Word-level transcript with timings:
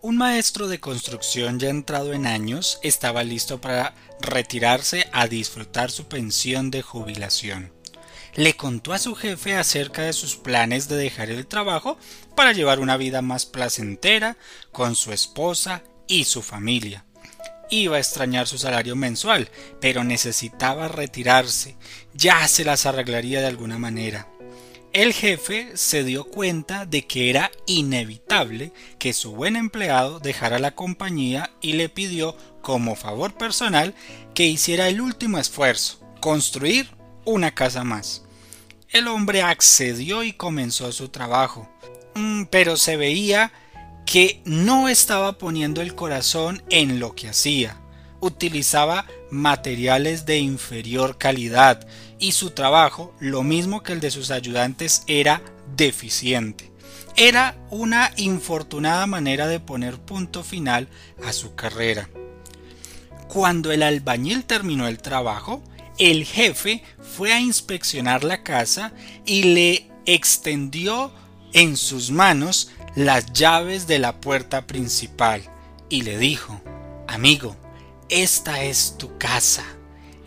Un 0.00 0.16
maestro 0.16 0.68
de 0.68 0.78
construcción 0.78 1.58
ya 1.58 1.70
entrado 1.70 2.12
en 2.12 2.24
años 2.24 2.78
estaba 2.84 3.24
listo 3.24 3.60
para 3.60 3.96
retirarse 4.20 5.08
a 5.12 5.26
disfrutar 5.26 5.90
su 5.90 6.06
pensión 6.06 6.70
de 6.70 6.82
jubilación. 6.82 7.72
Le 8.36 8.54
contó 8.54 8.92
a 8.92 9.00
su 9.00 9.16
jefe 9.16 9.56
acerca 9.56 10.02
de 10.02 10.12
sus 10.12 10.36
planes 10.36 10.86
de 10.86 10.96
dejar 10.96 11.30
el 11.30 11.48
trabajo 11.48 11.98
para 12.36 12.52
llevar 12.52 12.78
una 12.78 12.96
vida 12.96 13.22
más 13.22 13.44
placentera 13.44 14.36
con 14.70 14.94
su 14.94 15.12
esposa 15.12 15.82
y 16.06 16.24
su 16.24 16.42
familia. 16.42 17.04
Iba 17.68 17.96
a 17.96 18.00
extrañar 18.00 18.46
su 18.46 18.56
salario 18.56 18.94
mensual, 18.94 19.50
pero 19.80 20.04
necesitaba 20.04 20.86
retirarse. 20.86 21.76
Ya 22.14 22.46
se 22.46 22.64
las 22.64 22.86
arreglaría 22.86 23.40
de 23.40 23.48
alguna 23.48 23.78
manera. 23.78 24.28
El 24.98 25.12
jefe 25.12 25.76
se 25.76 26.02
dio 26.02 26.24
cuenta 26.24 26.84
de 26.84 27.06
que 27.06 27.30
era 27.30 27.52
inevitable 27.66 28.72
que 28.98 29.12
su 29.12 29.30
buen 29.30 29.54
empleado 29.54 30.18
dejara 30.18 30.58
la 30.58 30.74
compañía 30.74 31.52
y 31.60 31.74
le 31.74 31.88
pidió 31.88 32.36
como 32.62 32.96
favor 32.96 33.32
personal 33.34 33.94
que 34.34 34.48
hiciera 34.48 34.88
el 34.88 35.00
último 35.00 35.38
esfuerzo, 35.38 36.00
construir 36.18 36.90
una 37.24 37.54
casa 37.54 37.84
más. 37.84 38.24
El 38.88 39.06
hombre 39.06 39.42
accedió 39.42 40.24
y 40.24 40.32
comenzó 40.32 40.90
su 40.90 41.10
trabajo, 41.10 41.68
mm, 42.16 42.46
pero 42.46 42.76
se 42.76 42.96
veía 42.96 43.52
que 44.04 44.42
no 44.44 44.88
estaba 44.88 45.38
poniendo 45.38 45.80
el 45.80 45.94
corazón 45.94 46.64
en 46.70 46.98
lo 46.98 47.14
que 47.14 47.28
hacía. 47.28 47.80
Utilizaba 48.20 49.06
materiales 49.30 50.26
de 50.26 50.38
inferior 50.38 51.18
calidad 51.18 51.86
y 52.18 52.32
su 52.32 52.50
trabajo, 52.50 53.14
lo 53.20 53.42
mismo 53.42 53.82
que 53.82 53.92
el 53.92 54.00
de 54.00 54.10
sus 54.10 54.30
ayudantes, 54.30 55.02
era 55.06 55.42
deficiente. 55.76 56.72
Era 57.16 57.56
una 57.70 58.12
infortunada 58.16 59.06
manera 59.06 59.46
de 59.46 59.60
poner 59.60 59.98
punto 59.98 60.44
final 60.44 60.88
a 61.24 61.32
su 61.32 61.54
carrera. 61.54 62.08
Cuando 63.28 63.72
el 63.72 63.82
albañil 63.82 64.44
terminó 64.44 64.88
el 64.88 64.98
trabajo, 64.98 65.62
el 65.98 66.24
jefe 66.24 66.82
fue 67.00 67.32
a 67.32 67.40
inspeccionar 67.40 68.24
la 68.24 68.42
casa 68.42 68.92
y 69.26 69.42
le 69.42 69.90
extendió 70.06 71.12
en 71.52 71.76
sus 71.76 72.10
manos 72.10 72.70
las 72.94 73.32
llaves 73.32 73.86
de 73.86 73.98
la 73.98 74.20
puerta 74.20 74.66
principal 74.66 75.42
y 75.88 76.02
le 76.02 76.18
dijo 76.18 76.60
Amigo, 77.06 77.56
esta 78.08 78.62
es 78.62 78.96
tu 78.98 79.18
casa 79.18 79.64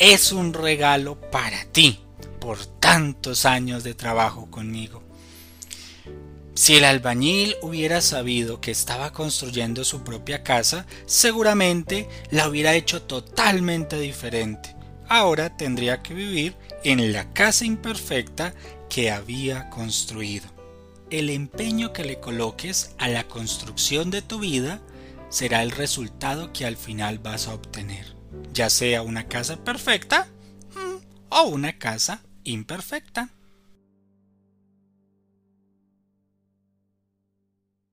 es 0.00 0.32
un 0.32 0.54
regalo 0.54 1.20
para 1.30 1.66
ti 1.66 2.00
por 2.40 2.64
tantos 2.64 3.44
años 3.44 3.84
de 3.84 3.92
trabajo 3.92 4.50
conmigo. 4.50 5.02
Si 6.54 6.76
el 6.76 6.84
albañil 6.84 7.54
hubiera 7.60 8.00
sabido 8.00 8.62
que 8.62 8.70
estaba 8.70 9.12
construyendo 9.12 9.84
su 9.84 10.02
propia 10.02 10.42
casa, 10.42 10.86
seguramente 11.04 12.08
la 12.30 12.48
hubiera 12.48 12.74
hecho 12.74 13.02
totalmente 13.02 14.00
diferente. 14.00 14.74
Ahora 15.06 15.54
tendría 15.54 16.02
que 16.02 16.14
vivir 16.14 16.56
en 16.82 17.12
la 17.12 17.30
casa 17.34 17.66
imperfecta 17.66 18.54
que 18.88 19.10
había 19.10 19.68
construido. 19.68 20.48
El 21.10 21.28
empeño 21.28 21.92
que 21.92 22.04
le 22.04 22.20
coloques 22.20 22.92
a 22.96 23.08
la 23.08 23.24
construcción 23.28 24.10
de 24.10 24.22
tu 24.22 24.38
vida 24.38 24.80
será 25.30 25.62
el 25.62 25.70
resultado 25.70 26.52
que 26.52 26.66
al 26.66 26.76
final 26.76 27.18
vas 27.18 27.48
a 27.48 27.54
obtener 27.54 28.20
ya 28.52 28.70
sea 28.70 29.02
una 29.02 29.26
casa 29.28 29.56
perfecta 29.64 30.28
mm, 30.74 30.96
o 31.30 31.42
una 31.44 31.78
casa 31.78 32.22
imperfecta. 32.44 33.30